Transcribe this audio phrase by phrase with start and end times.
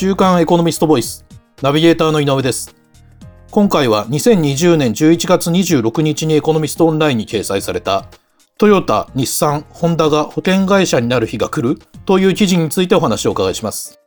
[0.00, 1.26] 週刊エコノミストボイス
[1.60, 2.76] ナビゲーターの井上です。
[3.50, 8.06] 今回は2020年11月26日にエコノミストオンラインに掲載された
[8.58, 13.98] トヨタ、日産、ホンダが保険会社になる日が来るという記事についてお話をお伺いします。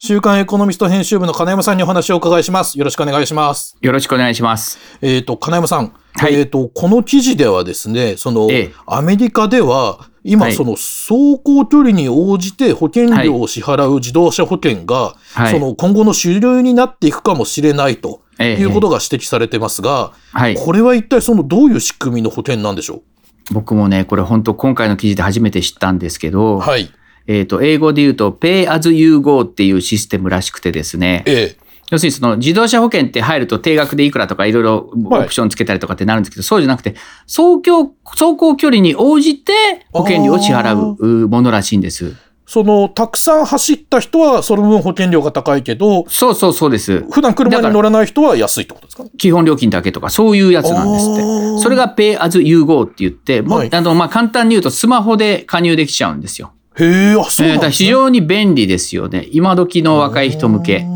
[0.00, 2.78] 週刊エコノミスト編集部の金山さんにお話をお伺いします。
[2.78, 3.76] よろしくお願いします。
[3.80, 4.78] よろしくお願いします。
[5.02, 5.92] えっ、ー、と、金山さん。
[6.14, 23.02] はい、えっ、ー、と、この記事ではですね、その、ええ、アメリカでは、今、その走行距離に応じて保険料を支払う自動車保険が、はい、その今後の主流になっていくかもしれないということが指摘されてますが、はい、これは一体そのどういう仕組みの保険なんでしょ
[23.50, 23.54] う？
[23.54, 26.88] 僕もね、これ本当今回の記事で初めて知ったんですけど、はい、
[27.28, 39.52] えっ、と、英語で言うと Pay as you go っていうシステムらしくてですね、ええ要するにその自動車保険って入ると定額でいくらとかいろいろオプションつけたりとかってなるんですけど、はい、そうじゃなくて、走行、走行距離に応じて
[39.90, 42.14] 保険料を支払うものらしいんです。
[42.46, 47.06] その、たくさん走った人はその分保険料が高いけど、そうそうそうです。
[47.10, 49.04] 普段車に乗らない人は安いってことですか？
[49.16, 51.22] 基本料金だけとか、そういうやつなんですって。
[51.62, 56.52] それが Pay as you go って言って、はい、あの、まあ、簡単に言うとスマホで加入できちゃうんですよ。
[56.78, 57.70] へえ、あ、そうなんですね。
[57.72, 59.26] 非常に便利ですよね。
[59.32, 60.86] 今時の若い人向け。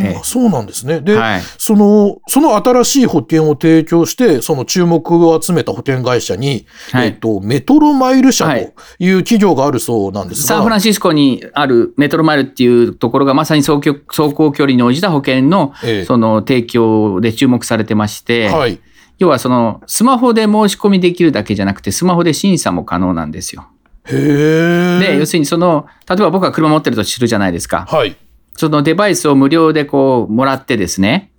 [0.00, 1.00] ええ、そうなんですね。
[1.00, 18.80] で、はい、その、その新しい保険を提供して、その注目を集めた保険会社に、はい、えっと、メトロマイル社という企業があるそうなんですが、はい、サンフランシスコにあるメトロマイルっていうところがまさに走行走行距離に応じた保険の、ええ、その提供で注目されてまして、はい、
[19.18, 23.66] 要はその、スマホで申し込みできるだけじゃなくて、スマホで審査も可能なんですよ。
[24.10, 27.86] へで、要するにその、例えば僕が車持ってると知るじゃないですか。
[27.88, 28.16] はい。
[28.54, 31.30] そのデバイスを無料でこう、もらってですね、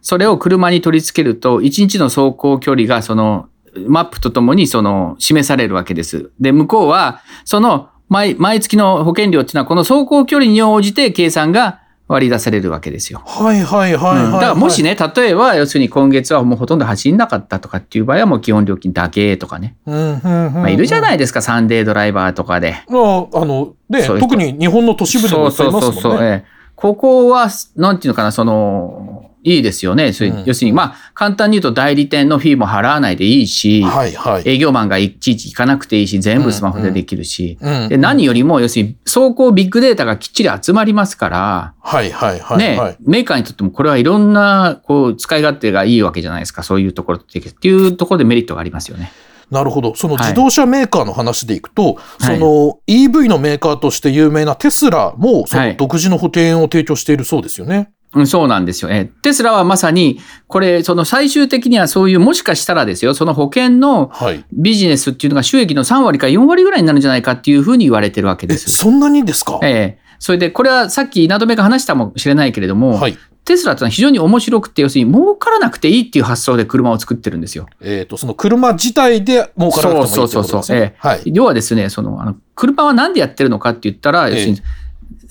[0.00, 3.48] それを車に取り付けると、1日の走行距離がその、
[3.86, 6.30] マップとともにその、示されるわけです。
[6.40, 13.22] で、向こうは、その、毎、毎月の保険料っていうのは、この走行距離に応じて計算が割り出されるわけですよ。
[13.24, 19.76] はいはいはい、はい、うん、だからもしね、例えば、要するに今月はもうほとんど走んなかったとかっていう場合はもう基本料金だけとかね。
[19.86, 22.82] うんうんうんまあ、いるじゃないですか、サンデードライバーとかで。
[22.88, 22.98] ま
[23.32, 25.50] あ、あの、ね、特に日本の都市部でも。
[25.50, 30.06] そうそうそうそう、ええここは、なんていうのかな、その、いいですよね。
[30.06, 46.62] うん、要するに、まあ、簡単に言うと代理店のフィーも払わないでいいし、はいはい、営業マンがいちいち行かなくていいし、全部スマホでできるし、うんうん、で何よりも、要するに、走行ビッグデータがきっちり集まりますから、はいはいはい、ね、メーカーにとってもこれはいろんな、こう、使い勝手がいいわけじゃないですか。
[46.62, 47.38] そういうところって
[47.68, 49.12] いうところでメリットがありますよね。
[49.50, 49.94] なるほど。
[49.94, 57.90] その自動車メーカーの話でいくと、はい、その EV のメーカーとして有名なテスラも、その独自の保険を提供しているそうですよね。
[58.14, 58.90] うん、そうなんですよ。
[58.90, 64.12] えテスラはまさに、これ、その最終的にはそういう、もしかしたらですよ、その保険の
[64.52, 68.70] ビジネスっていうのが収益の3割か4割ぐらいになるんじゃないかっていうふうに言われてるわけです。
[68.70, 69.60] そんなにですか？
[69.62, 77.66] ええそれで、これはさっき稲留が話したかもしれないけれども、はい、テスラってのは非常に面白くて、要するに儲からなくていいっていう発想で車を作ってるんですよ。
[77.82, 80.40] えっ、ー、と、その車自体で儲からなくてもいいってことですね。
[80.40, 80.76] そうそうそうそう。
[80.76, 84.62] えー、はい、要はですね、その、あの、車は何でやってるのかって言ったら、要するに、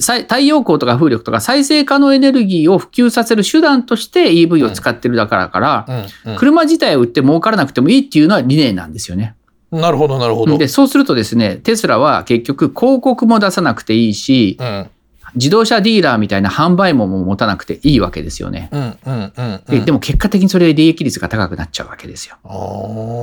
[0.06, 9.36] 太陽光とか風力とか再生可能エネルギーを普及させる手段として EV を使ってるだからから、車自体を売って儲からなくてもいいっていうのは理念なんですよね。
[9.72, 10.58] なるほど、なるほど。
[10.58, 14.90] で、そうするとですね、テスラは結局広告も出さなくていいし、うん、
[15.35, 18.69] 自動車ディーラーみたいな販売網も持たなくていいわけですよね。
[18.71, 22.38] うんうんうんうん、でも結果的にそれで利益率が高くなっちゃうわけですよ。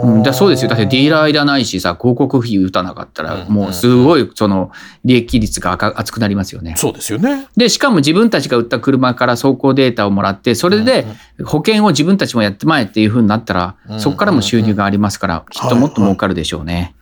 [0.05, 0.69] うん、だそうですよ。
[0.69, 4.71] だってディーラーいらないしさ、広告費打たなかったら、もうすごいその
[5.05, 6.75] 利益率が厚くなりますよね。
[6.77, 7.47] そうですよね。
[7.57, 11.07] で、しかも自分たちが売った車から走行データをもらって、それで
[11.45, 16.73] 保険を自分たちもやってまえっていうふうになったら、そこからも収入がありますから、きっともっと儲かるでしょうね。
[16.75, 16.95] はいはい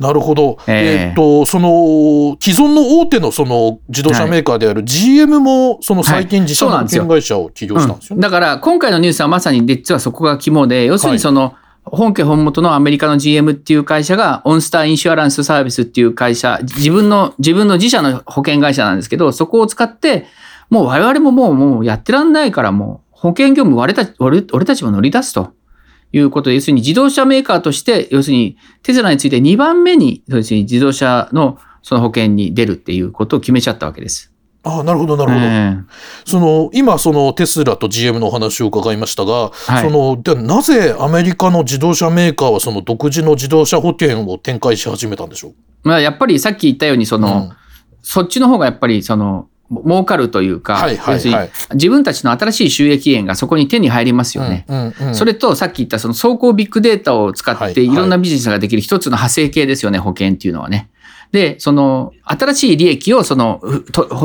[0.00, 0.56] なるほど。
[0.66, 20.26] えー、っと、その、既存の大手のその自動車メーカーである GM も、その最近自社の保険会社を起業したんですよね、はいうん、だから、今回のニュースはまさに実はそこが肝で、要するにその、本家本元のアメリカの GM っていう会社が、オンスターインシュアランスサービスっていう会社、自分の、自分の自社の保険会社なんですけど、そこを使って、
[20.70, 25.52] もう我々ももう、もうやってらんないから、もう保険業務俺たち、俺たちも乗り出すと。
[26.12, 34.32] いうことで、要するに自動車メーカーとして、要するにテスラについて2番目に、要するに自動車のその保険に出るっていうことを決めちゃったわけです。
[34.62, 35.44] ああ、なるほど、なるほど。
[35.46, 35.84] えー、
[36.26, 45.54] その、今、そのテスラと GM のお話を伺いましたが、はい、その、でなぜアメリカの自動車メーカーはその独自の自動車保険を展開し始めたんでしょう？
[45.84, 47.56] まあ、やっぱりさっき言ったように、その、うん、
[48.02, 54.64] そっちの方がやっぱり、その、儲かるというか、はいはいはい、自分たちの新しい収益源がそこに手に入りますよね。
[54.68, 60.90] うんうんうん、それとさっき言ったその走行ビッグデータを使っていろんなビジネスができる一つの派生系ですよね、保険っていうのはね。
[61.32, 63.60] で、その、新しい利益をその、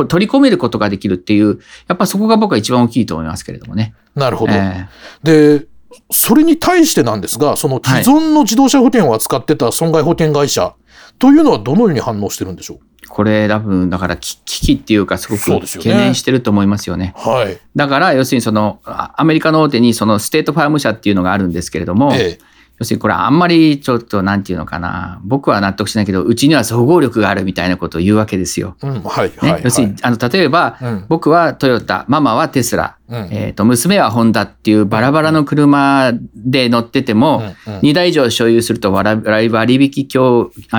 [0.08, 3.94] 取り込めることができるっていう、やっぱそこが僕は一番大きいと思いますけれどもね。
[4.16, 4.54] なるほど。
[4.54, 5.68] えー、で、
[6.10, 10.74] それに対してなんですが、その既存の自動車保険を扱ってた損害保険会社
[11.20, 12.80] というのはどのように反応してるんでしょう？
[13.08, 16.96] これ多分だから危機っていうかすごく懸念してると思いますよね。
[16.96, 22.40] よねはい、だから要するにそのアメリカの大手にその State Farm 社っていうのがあるんですけれども、ええ、
[22.80, 28.76] 要するにこれあんまりちょっとなんていうのかな僕は納得しないけどうちには総合力があるみたいなことを言うわけですよ。
[28.82, 40.08] うんはいはいはい、要するにあの例えば、うん、僕はトヨタママはテスラ、うん、えー、と娘はホンダっていうバラバラの車で乗ってても、うんうん、2台以上所有すると割引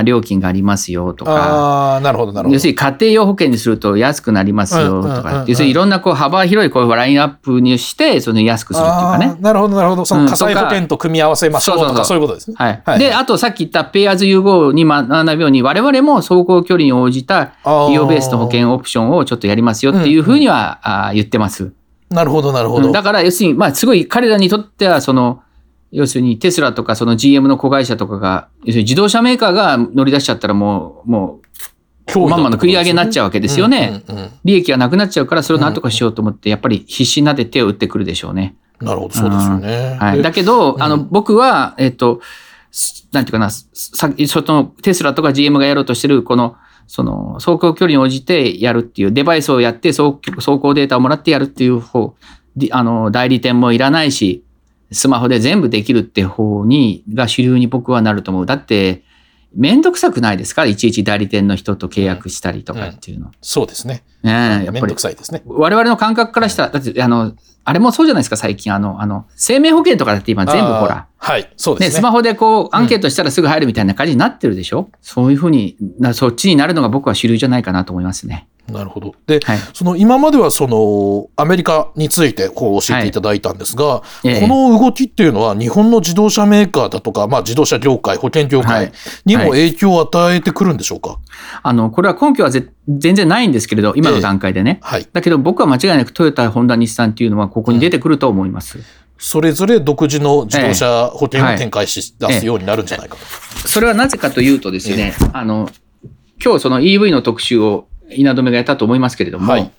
[0.05, 1.97] 料金がありますよとか。
[1.97, 2.55] あなるほどなるほど。
[2.55, 9.37] 要するに家庭用保険にすると安くなりますよとか、要するにいろんなこう幅広いこうラインアップにしてその安くするっていうかね。
[9.41, 10.05] なるほどなるほど。
[10.05, 12.57] その火災保険と組み合わせましょうとか、そういうことですね。
[12.59, 17.53] はい、はい、であとさっき言ったペイアーズ融合に学ぶように我々も走行距離に応じた
[17.89, 21.73] 利用ベースの保険オプションをちょっとやりますよっていうふうには、うんうん、あ言ってます。
[22.11, 22.93] なるほど、なるほど。
[22.93, 25.43] だから、要するに、まあ、すごい彼らにとっては、その、
[25.93, 31.41] 要するにテスラとかその GM の子会社とかが、要するに自動車メーカーが乗り出しちゃったらもう、も
[32.15, 34.03] う、まんまの食い上げになっちゃうわけですよね。
[34.45, 38.57] 利益がなくなっちゃうから、それを何とかしようと思って、やっぱり必死になって手を打ってくるでしょうね。
[38.81, 39.97] なるほど、そうですよね。
[39.99, 40.23] はい。
[40.23, 42.21] だけど、あの、僕は、えっと、
[43.13, 52.15] なんていうかな、さそのテスラとか GM がやろうとしてる、この、その走行距離に応じてやるっていうデバイスをやって走行データをもらってやるっていう方、
[52.71, 54.45] あの代理店もいらないし、
[54.93, 58.47] スマホで全部できるって方に、が主流に僕はなると思う。
[58.47, 59.03] だって、
[59.57, 60.67] めんどくさくないですか？
[60.67, 63.27] いちいち代理店の人と契約したりとかっていうの。
[63.27, 64.05] うんうん、そうですね。
[64.23, 64.73] ねやっぱり。
[64.73, 65.43] めんどくさいですね。
[65.47, 68.73] 我々の感覚からしたら、だって、あの、あれもそうじゃないですか、最近。
[68.73, 71.09] あの、あの、生命保険とかだって今全部ほら。
[71.17, 71.95] はい、そうですね。
[71.95, 78.49] ね、スマホでこう、アンケートしたらすぐ入るみたいな感じになってるでしょ、うん、そういうふうにな、そっちになるのが僕は主流じゃないかなと思いますね。
[78.69, 79.15] なるほど。
[79.27, 84.41] で、はい、その今まではそのアメリカについてこう教えていただいたんですが、はい。
[84.41, 88.93] この動きっていうのは日本の自動車メーカーだとか、まあ、自動車業界、保険業界
[89.25, 91.19] にも影響を与えてくるんでしょうか、はい、
[91.63, 94.79] あのこれは根拠は全然ないんですけれど、今の段階でね。
[94.83, 98.79] はい、だけど僕は間違いなくトヨタ、ホンダ、日産っていうのはここに出てくると思います。
[98.79, 98.85] うん。
[99.19, 103.69] それぞれ独自の自動車保険を展開し、出すようになるんじゃないかと。
[103.69, 105.71] それはなぜかというとですね、あの、
[106.43, 109.71] 今日その EV の特集を稲留がやったと思いますけれども、はい、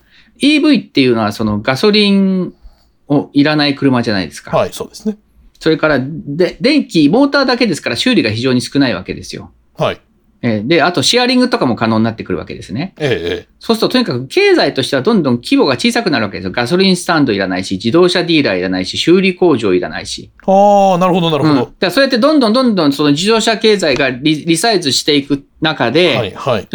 [0.42, 2.54] EV っていうのはそのガソリン
[3.08, 4.56] をいらない車じゃないですか。
[4.56, 5.18] はい、そうですね。
[5.60, 9.52] それからで、電気、モーターだけですから修理が非常に少ないわけですよ。
[9.76, 10.02] はい。
[10.42, 12.94] えで、あとシェアリングとかも可能になってくるわけですね。
[12.98, 16.51] ええ、そうすると、とにかく経済としてはどんどん規模が小さくなるわけですよ。
[16.51, 20.31] ガソリンスタンドいらないし、自動車ディーラーいらないし、修理工場いらないし。
[20.45, 21.63] ああ、なるほど、なるほど。
[21.63, 26.68] うん、だそうやってどんどんどんどんその自動車経済がリリサイズしていく中で、はいはい、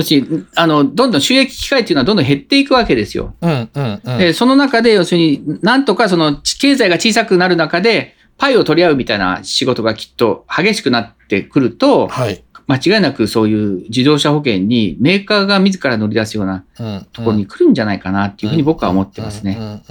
[0.57, 3.35] あの、どんどん収益機会っていうのはどんどん減っていくわけですよ。
[3.41, 16.65] うんうんうん、でその中で、要するになんとかその経済が小さくなる中で、パイを取り合うみたいな仕事がきっと激しくなってくると、はい間違いなくそういう自動車保険にメーカーが自ら乗り出すような
[17.13, 19.83] ところに来るんじゃないかなっていうふうに僕は思ってますね。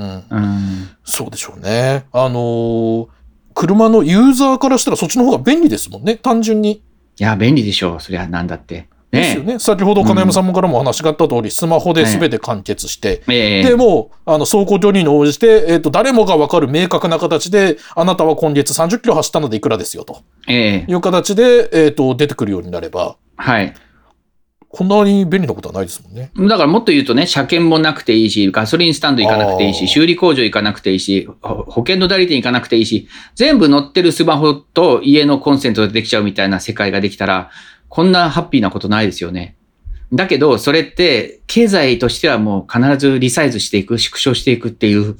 [1.03, 2.05] そうでしょうね。
[2.11, 3.07] あのー、
[3.53, 6.81] 車のユーザーからしたらそっちの方が便利ですもんね、単純に。
[7.17, 7.99] いや、便利でしょう。
[7.99, 8.87] そりゃなんだって。
[9.11, 9.59] ですよね。
[9.59, 20.23] 先ほど金山さんからも話があった通り、うん、スマホで全て完結して、えー、で、もう、あの、走行距離に応じて、えっ、ー、と、誰もがわかる明確な形で、あなたは今月30キロ走ったのでいくらですよ、と。
[20.47, 23.17] えー、いう形で、えっ、と、出てくるようになれば。
[23.35, 23.73] はい。
[24.71, 26.31] こんなに便利なことはないですもんね。
[26.47, 37.49] だからもっと言うとね、車検もなくていいし、ガソリンスタンド行かなくていいし、修理工場行かなくていいし、保険の代理店行かなくていいし、全部乗ってるスマホと家のコンセントでできちゃうみたいな世界ができたら、
[37.91, 39.57] こんなハッピーなことないですよね。
[40.13, 45.17] だけど、それって、経済としてはもう必ずリサイズしていく、縮小していくっていう、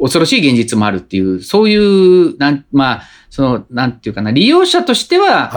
[0.00, 5.52] 恐ろしい現実もあるっていう、そういう、なん、まあ、その、なんていうかな、利用者としては、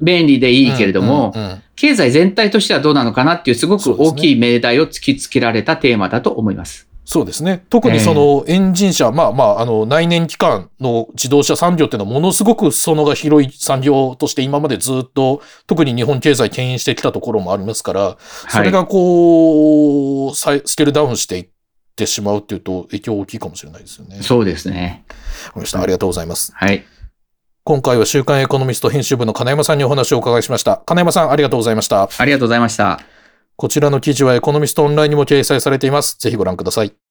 [0.00, 1.34] 便利でいいけれども、
[1.74, 6.88] 経済全体としてはどうなのかなっていう、すごく大きい命題を突きつけられたテーマだと思います。
[7.06, 7.64] そうですね。
[7.70, 18.16] 特にそのエンジン車、えー、まあまあ、あの、内燃機関の自動車産業っていうのはものすごく裾野が広い産業として今までずっと、特に日本経済牽引してきたところもありますから、
[18.48, 21.48] それがこう、スケールダウンしていっ
[21.94, 24.18] てしまうっていうと影響大きいかもしれないですよね。
[24.22, 25.04] そうですね。
[25.54, 26.52] ありがとうございます。
[26.56, 26.84] はい。
[27.62, 30.82] 今回は週刊エコノミスト編集部の金山さんにお話をお伺いしました。
[30.86, 32.08] 金山さん、ありがとうございました。
[32.18, 33.15] ありがとうございました。
[33.56, 36.18] こちらの記事はエコノミストオンラインにも掲載されています。
[36.18, 37.05] ぜひご覧ください。